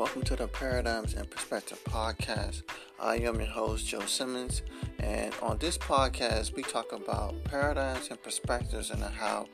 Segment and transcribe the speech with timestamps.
[0.00, 2.62] Welcome to the Paradigms and Perspective podcast.
[2.98, 4.62] I am your host, Joe Simmons,
[4.98, 9.46] and on this podcast, we talk about paradigms and perspectives and how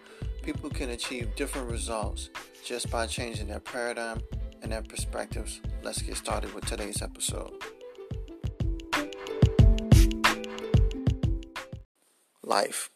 [0.44, 2.30] people can achieve different results
[2.64, 4.22] just by changing their paradigm
[4.62, 5.60] and their perspectives.
[5.82, 7.52] Let's get started with today's episode.
[12.44, 12.90] Life.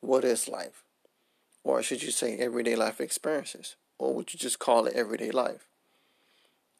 [0.00, 0.84] What is life?
[1.64, 3.76] Or should you say everyday life experiences?
[3.98, 5.71] Or would you just call it everyday life?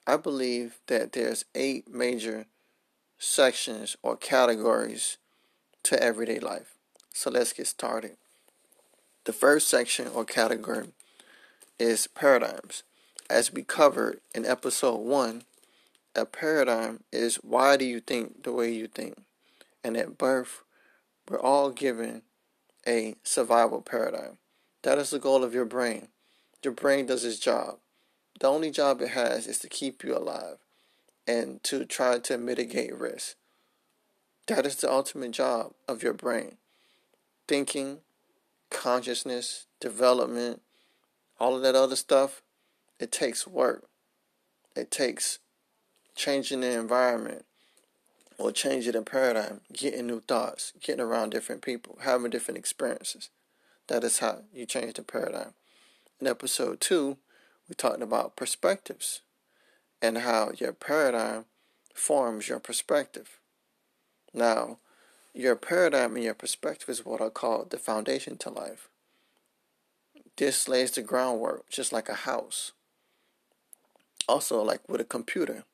[0.06, 2.47] I believe that there's eight major
[3.19, 5.16] sections or categories
[5.84, 6.75] to everyday life.
[7.15, 8.16] So let's get started.
[9.25, 10.88] The first section or category
[11.78, 12.83] is paradigms.
[13.30, 15.45] As we covered in episode 1,
[16.16, 19.14] a paradigm is why do you think the way you think?
[19.84, 20.64] And at birth,
[21.28, 22.23] we're all given
[22.87, 24.39] a survival paradigm.
[24.83, 26.09] That is the goal of your brain.
[26.64, 27.78] Your brain does its job.
[28.41, 30.58] The only job it has is to keep you alive
[31.27, 33.36] and to try to mitigate risk.
[34.47, 36.56] That is the ultimate job of your brain.
[37.47, 37.98] Thinking,
[38.70, 40.62] consciousness, development,
[41.39, 42.42] all of that other stuff,
[42.98, 43.89] it takes work.
[44.74, 45.39] It takes
[46.17, 47.44] changing the environment
[48.39, 53.30] or changing the paradigm, getting new thoughts, getting around different people, having different experiences.
[53.89, 55.55] That is how you change the paradigm.
[56.20, 57.19] In episode two,
[57.73, 59.23] we talked about perspectives
[60.03, 61.47] and how your paradigm
[61.95, 63.41] forms your perspective.
[64.34, 64.77] Now,
[65.33, 68.91] your paradigm and your perspective is what I call the foundation to life.
[70.37, 72.73] This lays the groundwork, just like a house.
[74.29, 75.64] Also, like with a computer,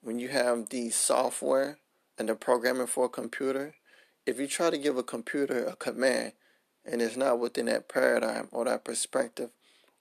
[0.00, 1.76] when you have the software
[2.16, 3.74] and the programming for a computer,
[4.24, 6.32] if you try to give a computer a command
[6.82, 9.50] and it's not within that paradigm or that perspective,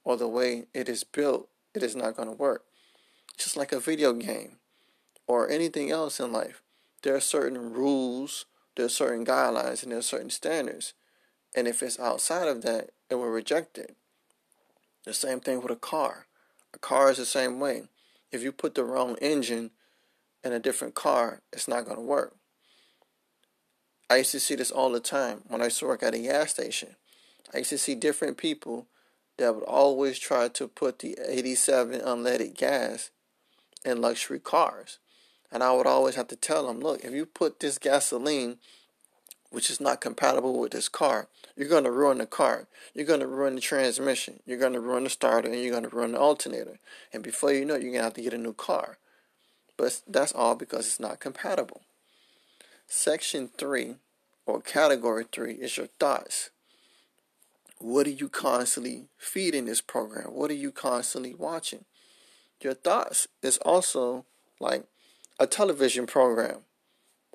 [0.09, 2.63] or the way it is built, it is not going to work.
[3.37, 4.53] Just like a video game
[5.27, 6.63] or anything else in life,
[7.03, 10.95] there are certain rules, there are certain guidelines, and there are certain standards.
[11.55, 13.95] And if it's outside of that, it will reject it.
[15.05, 16.25] The same thing with a car.
[16.73, 17.83] A car is the same way.
[18.31, 19.69] If you put the wrong engine
[20.43, 22.35] in a different car, it's not going to work.
[24.09, 26.19] I used to see this all the time when I used to work at a
[26.19, 26.95] gas station.
[27.53, 28.87] I used to see different people
[29.39, 33.09] that would always try to put the 87 unleaded gas
[33.83, 34.99] in luxury cars.
[35.51, 38.57] And I would always have to tell them, look, if you put this gasoline,
[39.49, 42.67] which is not compatible with this car, you're going to ruin the car.
[42.93, 44.41] You're going to ruin the transmission.
[44.45, 46.77] You're going to ruin the starter and you're going to ruin the alternator.
[47.11, 48.97] And before you know it, you're going to have to get a new car.
[49.75, 51.81] But that's all because it's not compatible.
[52.85, 53.95] Section 3,
[54.45, 56.49] or category 3, is your thoughts.
[57.79, 60.33] What are you constantly feeding this program?
[60.33, 61.85] What are you constantly watching?
[62.61, 64.25] Your thoughts is also
[64.59, 64.83] like
[65.39, 66.57] a television program.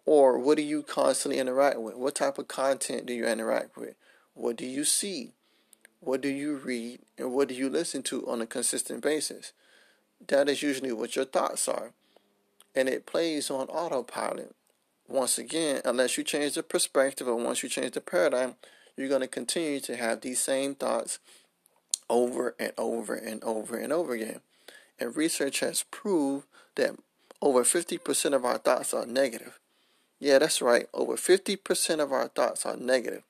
[0.05, 1.97] Or what do you constantly interact with?
[1.97, 3.95] What type of content do you interact with?
[4.35, 5.33] What do you see?
[6.01, 7.01] What do you read?
[7.17, 9.53] And what do you listen to on a consistent basis?
[10.29, 11.93] That is usually what your thoughts are.
[12.75, 14.55] And it plays on autopilot.
[15.09, 18.57] Once again, unless you change the perspective or once you change the paradigm,
[18.97, 21.19] you're going to continue to have these same thoughts
[22.09, 24.41] over and over and over and over again.
[24.99, 26.47] And research has proved
[26.77, 26.97] that
[27.43, 29.59] over 50% of our thoughts are negative.
[30.21, 30.89] Yeah, that's right.
[30.95, 33.23] Over 50% of our thoughts are negative.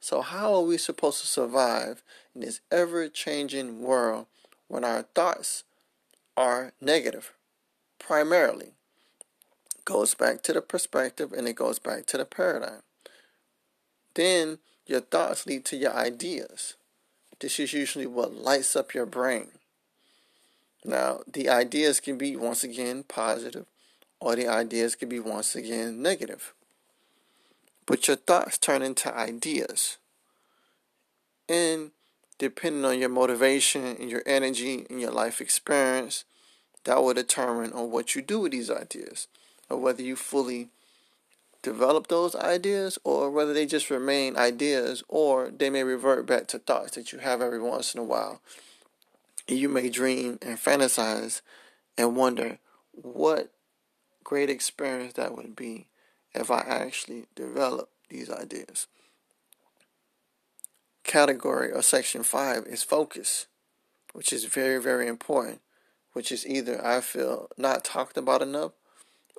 [0.00, 2.02] So, how are we supposed to survive
[2.34, 4.26] in this ever changing world
[4.66, 5.62] when our thoughts
[6.36, 7.32] are negative?
[8.00, 8.72] Primarily,
[9.84, 12.82] goes back to the perspective and it goes back to the paradigm.
[14.14, 16.74] Then your thoughts lead to your ideas.
[17.40, 19.48] This is usually what lights up your brain.
[20.84, 23.66] Now, the ideas can be once again positive,
[24.20, 26.52] or the ideas can be once again negative.
[27.86, 29.98] But your thoughts turn into ideas.
[31.48, 31.90] And
[32.38, 36.24] depending on your motivation and your energy and your life experience,
[36.84, 39.28] that will determine on what you do with these ideas,
[39.70, 40.68] or whether you fully
[41.62, 46.58] develop those ideas or whether they just remain ideas or they may revert back to
[46.58, 48.40] thoughts that you have every once in a while.
[49.46, 51.40] You may dream and fantasize
[51.96, 52.58] and wonder
[52.92, 53.50] what
[54.24, 55.86] great experience that would be
[56.34, 58.86] if I actually develop these ideas.
[61.04, 63.46] Category or section 5 is focus,
[64.12, 65.60] which is very, very important,
[66.12, 68.72] which is either I feel not talked about enough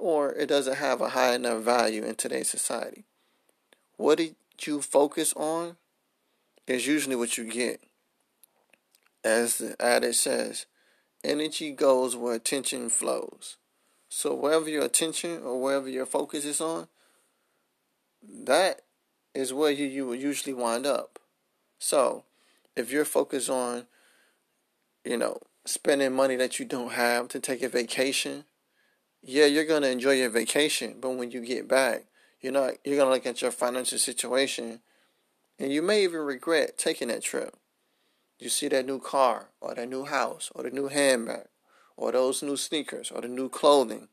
[0.04, 3.06] or it doesn't have a high enough value in today's society.
[3.96, 4.36] What did
[4.66, 5.78] you focus on
[6.68, 7.82] is usually what you get.
[9.24, 10.66] As the adage says,
[11.24, 13.56] energy goes where attention flows.
[14.10, 16.90] So wherever your attention or wherever your focus is on,
[18.22, 18.82] that
[19.34, 21.18] is where you, you will usually wind up.
[21.80, 22.26] So
[22.76, 23.86] if you're focused on,
[25.06, 28.44] you know, spending money that you don't have to take a vacation,
[29.24, 32.06] yeah, you're gonna enjoy your vacation, but when you get back,
[32.42, 34.82] you're not you're gonna look at your financial situation
[35.58, 37.56] and you may even regret taking that trip.
[38.38, 41.48] You see that new car or that new house or the new handbag
[41.96, 44.10] or those new sneakers or the new clothing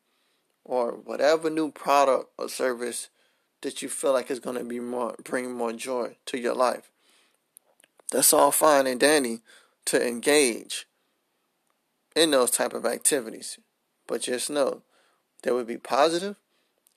[0.64, 3.08] or whatever new product or service
[3.62, 6.92] that you feel like is to be more bring more joy to your life.
[8.12, 9.40] That's all fine and dandy
[9.86, 10.86] to engage
[12.14, 13.58] in those type of activities.
[14.06, 14.82] But just know
[15.42, 16.36] there would be positive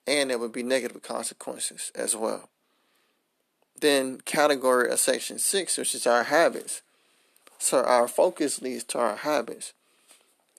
[0.06, 2.48] and there would be negative consequences as well.
[3.80, 6.82] Then category of section six, which is our habits.
[7.58, 9.72] So our focus leads to our habits.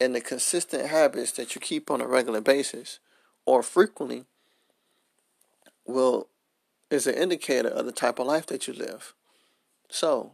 [0.02, 3.00] And the consistent habits that you keep on a regular basis
[3.46, 4.26] or frequently
[5.86, 6.28] will
[6.90, 9.14] is an indicator of the type of life that you live.
[9.90, 10.32] So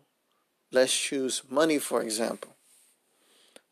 [0.71, 2.55] let's choose money for example.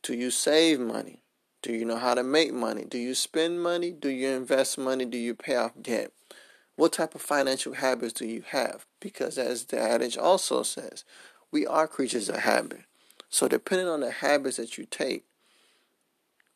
[0.04, 1.22] Do you save money?
[1.62, 2.86] Do you know how to make money?
[2.86, 3.92] Do you spend money?
[3.92, 5.04] Do you invest money?
[5.04, 6.12] Do you pay off debt?
[6.78, 8.86] What type of financial habits do you have?
[9.02, 11.04] Because as the adage also says,
[11.52, 12.84] we are creatures of habit.
[13.30, 15.26] So depending on the habits that you take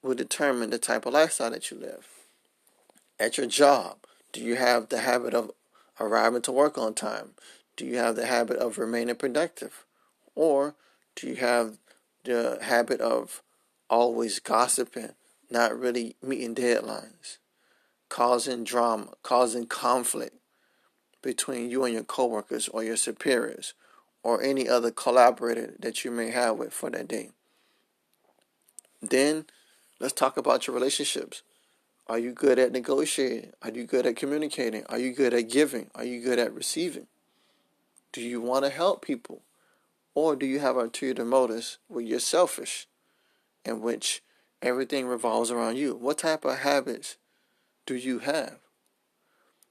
[0.02, 2.08] will determine the type of lifestyle that you live.
[3.20, 3.98] At your job,
[4.32, 5.52] do you have the habit of
[6.00, 7.32] arriving to work on time?
[7.76, 9.86] Do you have the habit of remaining productive?
[10.36, 10.76] Or
[11.16, 11.78] do you have
[12.24, 13.42] the habit of
[13.90, 15.14] always gossiping,
[15.50, 17.38] not really meeting deadlines,
[18.10, 20.36] causing drama, causing conflict
[21.22, 23.74] between you and your coworkers or your superiors
[24.24, 27.30] or any other collaborator that you may have with for that day.
[29.02, 29.46] Then
[30.00, 31.44] let's talk about your relationships.
[32.08, 33.52] Are you good at negotiating?
[33.62, 34.86] Are you good at communicating?
[34.88, 35.90] Are you good at giving?
[35.96, 37.08] Are you good at receiving?
[38.12, 39.42] Do you want to help people?
[40.14, 42.88] Or do you have ulterior motives where you're selfish,
[43.66, 44.22] in which
[44.62, 45.96] everything revolves around you?
[45.96, 47.18] What type of habits
[47.86, 48.60] do you have?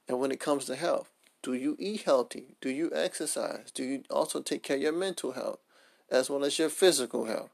[0.09, 1.11] And when it comes to health,
[1.43, 2.57] do you eat healthy?
[2.61, 3.71] Do you exercise?
[3.73, 5.59] Do you also take care of your mental health
[6.11, 7.51] as well as your physical health?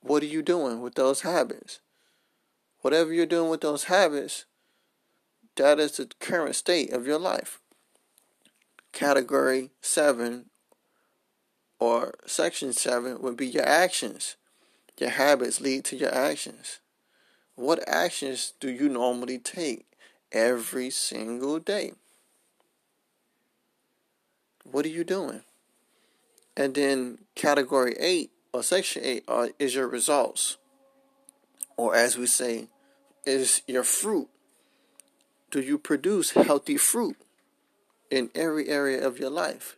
[0.00, 1.80] What are you doing with those habits?
[2.80, 4.46] Whatever you're doing with those habits,
[5.56, 7.60] that is the current state of your life.
[8.92, 10.46] Category 7
[11.78, 14.36] or section 7 would be your actions.
[15.00, 16.78] Your habits lead to your actions.
[17.54, 19.86] What actions do you normally take
[20.30, 21.92] every single day?
[24.64, 25.42] What are you doing?
[26.56, 30.58] And then category 8 or section 8 are, is your results.
[31.76, 32.68] Or as we say,
[33.24, 34.28] is your fruit.
[35.50, 37.16] Do you produce healthy fruit
[38.10, 39.76] in every area of your life?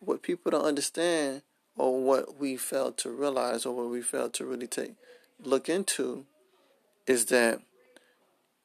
[0.00, 1.42] what people don't understand
[1.78, 4.94] or what we fail to realize or what we fail to really take
[5.42, 6.26] look into
[7.06, 7.60] is that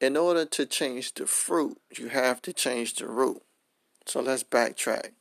[0.00, 3.42] in order to change the fruit, you have to change the root.
[4.06, 5.12] So let's backtrack.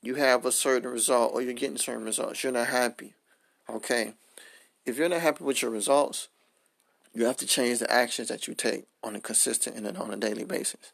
[0.00, 2.42] You have a certain result or you're getting certain results.
[2.42, 3.14] You're not happy.
[3.68, 4.14] Okay.
[4.86, 6.28] If you're not happy with your results,
[7.14, 10.16] you have to change the actions that you take on a consistent and on a
[10.16, 10.92] daily basis.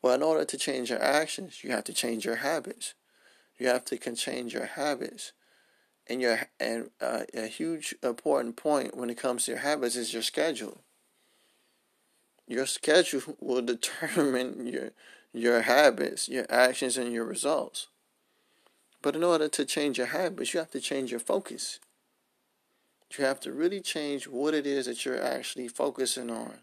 [0.00, 2.94] Well, in order to change your actions, you have to change your habits.
[3.58, 5.32] You have to change your habits.
[6.06, 10.12] And your and uh, a huge important point when it comes to your habits is
[10.14, 10.78] your schedule.
[12.46, 14.92] Your schedule will determine your
[15.34, 17.88] your habits, your actions, and your results.
[19.02, 21.78] But in order to change your habits, you have to change your focus.
[23.16, 26.58] You have to really change what it is that you're actually focusing on.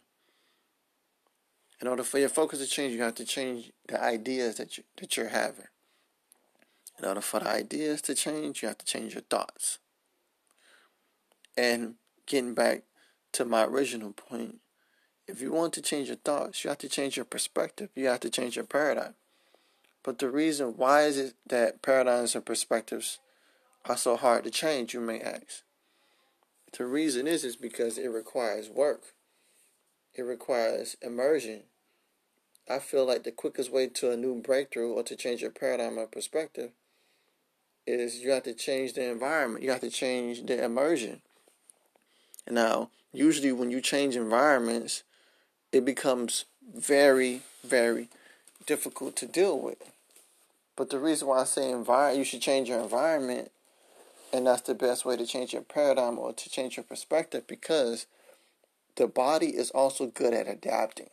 [1.82, 4.84] In order for your focus to change, you have to change the ideas that you
[4.98, 5.68] that you're having.
[7.00, 9.80] In order for the ideas to change, you have to change your thoughts.
[11.58, 12.84] And getting back
[13.34, 14.58] to my original point,
[15.28, 17.90] if you want to change your thoughts, you have to change your perspective.
[17.96, 19.16] You have to change your paradigm.
[20.04, 23.20] But the reason why is it that paradigms and perspectives
[23.86, 25.64] are so hard to change, you may ask.
[26.78, 29.14] The reason is is because it requires work.
[30.14, 31.64] It requires immersion.
[32.70, 35.98] I feel like the quickest way to a new breakthrough or to change your paradigm
[35.98, 36.72] or perspective
[37.88, 39.64] is you have to change the environment.
[39.64, 41.22] You have to change the immersion.
[42.50, 45.04] Now, usually when you change environments,
[45.72, 48.10] it becomes very, very
[48.66, 49.92] difficult to deal with.
[50.76, 53.50] But the reason why I say environment, you should change your environment
[54.34, 58.06] And that's the best way to change your paradigm or to change your perspective because
[58.98, 61.10] the body is also good at adapting.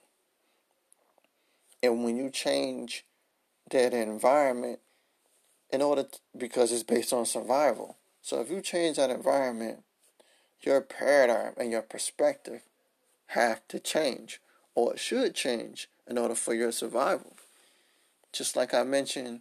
[1.82, 3.04] And when you change
[3.70, 4.80] that environment,
[5.72, 7.96] in order to, because it's based on survival.
[8.20, 9.82] So if you change that environment,
[10.60, 12.62] your paradigm and your perspective
[13.28, 14.40] have to change,
[14.74, 17.34] or it should change in order for your survival.
[18.32, 19.40] Just like I mentioned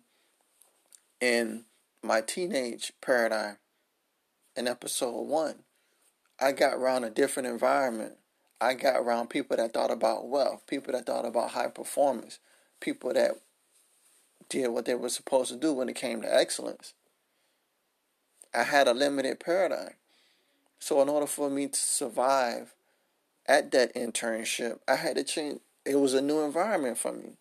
[1.20, 1.66] in
[2.02, 3.58] my teenage paradigm
[4.56, 5.64] in episode one,
[6.40, 8.14] I got around a different environment.
[8.60, 12.40] I got around people that thought about wealth, people that thought about high performance,
[12.80, 13.32] people that
[14.50, 16.94] did what they were supposed to do when it came to excellence.
[18.54, 19.94] I had a limited paradigm.
[20.80, 22.74] So in order for me to survive
[23.46, 25.62] at that internship, I had to change.
[25.86, 27.38] It was a new environment for me.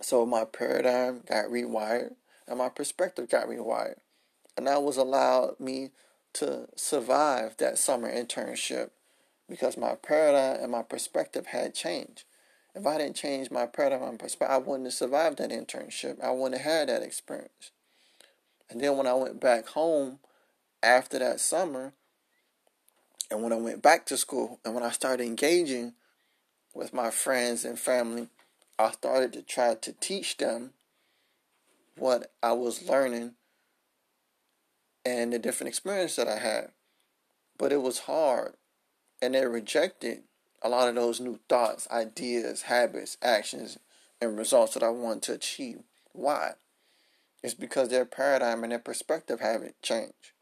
[0.00, 2.14] So my paradigm got rewired
[2.48, 3.96] and my perspective got rewired.
[4.56, 5.90] And that was allowed me
[6.34, 8.90] to survive that summer internship
[9.48, 12.24] because my paradigm and my perspective had changed.
[12.74, 16.22] If I didn't change my paradigm perspective, I wouldn't have survived that internship.
[16.22, 17.70] I wouldn't have had that experience.
[18.70, 20.18] And then when I went back home
[20.82, 21.92] after that summer,
[23.30, 25.94] and when I went back to school, and when I started engaging
[26.74, 28.28] with my friends and family,
[28.78, 30.72] I started to try to teach them
[31.96, 33.34] what I was learning
[35.04, 36.70] and the different experience that I had.
[37.58, 38.54] But it was hard,
[39.20, 40.22] and they rejected
[40.62, 43.78] a lot of those new thoughts, ideas, habits, actions,
[44.20, 45.80] and results that I want to achieve.
[46.12, 46.52] Why?
[47.42, 50.32] It's because their paradigm and their perspective haven't changed.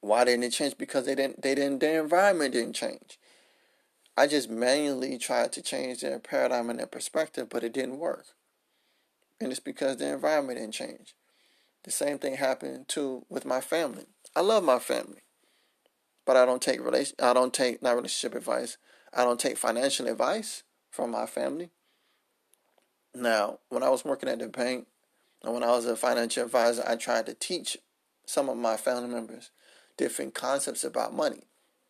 [0.00, 0.78] Why didn't it change?
[0.78, 3.18] Because they didn't they didn't their environment didn't change.
[4.16, 8.26] I just manually tried to change their paradigm and their perspective, but it didn't work.
[9.40, 11.14] And it's because their environment didn't change.
[11.84, 14.06] The same thing happened too with my family.
[14.34, 15.22] I love my family.
[16.24, 18.78] But I don't take relation I don't take not relationship advice.
[19.14, 21.70] I don't take financial advice from my family.
[23.14, 24.86] Now, when I was working at the bank
[25.42, 27.76] and when I was a financial advisor, I tried to teach
[28.24, 29.50] some of my family members
[29.96, 31.42] different concepts about money.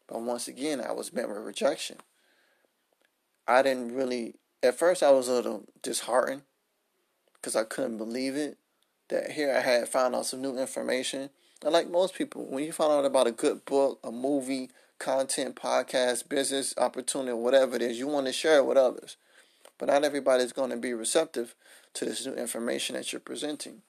[0.09, 1.99] But once again, I was met with rejection.
[3.47, 6.43] I didn't really, at first, I was a little disheartened
[7.35, 8.59] because I couldn't believe it
[9.09, 11.31] that here I had found out some new information.
[11.63, 14.71] And like most people, when you find out about a good book, a movie,
[15.03, 19.17] content, podcast, business opportunity, whatever it is, you want to share it with others.
[19.77, 21.57] But not everybody's going to be receptive
[21.95, 23.83] to this new information that you're presenting.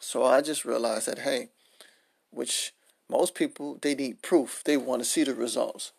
[0.00, 1.48] So I just realized that, hey,
[2.30, 2.72] which
[3.10, 4.62] most people, they need proof.
[4.64, 5.90] They want to see the results.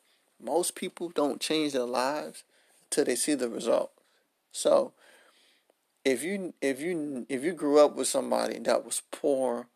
[0.42, 2.44] Most people don't change their lives
[2.86, 3.92] until they see the result.
[4.54, 4.94] So,
[6.06, 9.68] if you if you if you grew up with somebody that was poor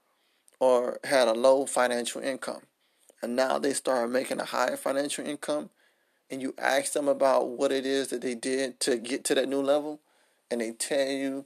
[0.60, 2.62] or had a low financial income
[3.22, 5.70] and now they start making a higher financial income
[6.30, 9.50] and you ask them about what it is that they did to get to that
[9.50, 10.00] new level
[10.52, 11.46] and they tell you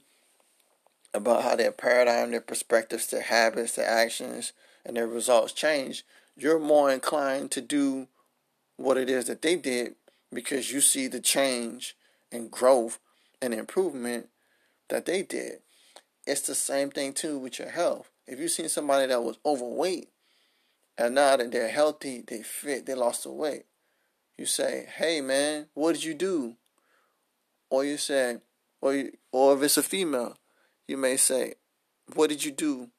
[1.14, 4.52] about how their paradigm, their perspectives, their habits, their actions,
[4.84, 6.04] and their results change,
[6.36, 8.08] you're more inclined to do
[8.76, 9.94] what it is that they did
[10.32, 11.94] because you see the change
[12.30, 12.98] and growth
[13.40, 14.28] and improvement
[14.88, 15.60] that they did.
[16.26, 18.10] It's the same thing too with your health.
[18.26, 20.08] If you've seen somebody that was overweight
[21.02, 23.64] and now that they're healthy, they fit, they lost the weight.
[24.38, 26.56] You say, "Hey, man, what did you do?"
[27.70, 28.38] Or you say,
[28.80, 30.38] or you, or if it's a female,
[30.86, 31.54] you may say,
[32.14, 32.92] "What did you do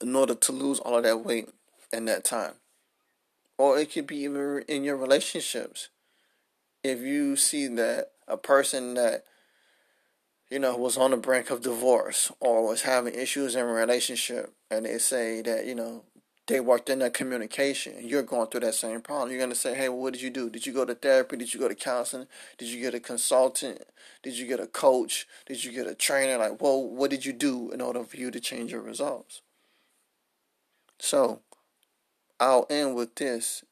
[0.00, 1.48] in order to lose all of that weight
[1.92, 2.56] in that time?"
[3.56, 5.90] Or it could be even in your relationships.
[6.82, 9.24] If you see that a person that
[10.50, 14.52] you know was on the brink of divorce or was having issues in a relationship,
[14.72, 16.02] and they say that you know
[16.46, 19.30] they worked in that communication you're going through that same problem.
[19.30, 20.48] You're going to say, hey, what did you do?
[20.48, 21.36] Did you go to therapy?
[21.36, 22.26] Did you go to counseling?
[22.58, 23.82] Did you get a consultant?
[24.22, 25.26] Did you get a coach?
[25.46, 26.38] Did you get a trainer?
[26.38, 29.42] Like, well, what did you do in order for you to change your results?
[30.98, 31.40] So,
[32.38, 33.64] I'll end with this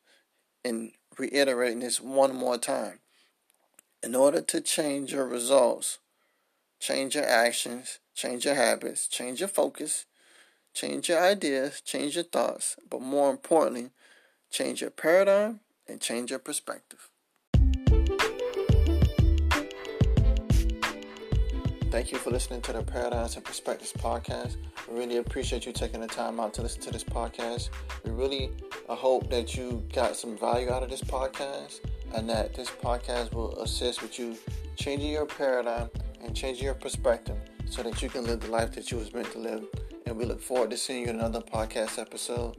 [0.64, 3.00] and reiterating this one more time.
[4.02, 5.98] In order to change your results,
[6.80, 10.04] change your actions, change your habits, change your focus,
[10.74, 13.90] Change your ideas, change your thoughts, but more importantly,
[14.50, 17.10] change your paradigm and change your perspective.
[21.92, 24.56] Thank you for listening to the Paradigms and Perspectives podcast.
[24.90, 27.68] We really appreciate you taking the time out to listen to this podcast.
[28.04, 28.50] We really
[28.88, 33.32] uh, hope that you got some value out of this podcast and that this podcast
[33.32, 34.36] will assist with you
[34.74, 35.88] changing your paradigm
[36.20, 39.30] and changing your perspective so that you can live the life that you was meant
[39.30, 39.64] to live
[40.06, 42.56] and we look forward to seeing you in another podcast episode.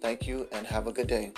[0.00, 1.32] Thank you and have a good day.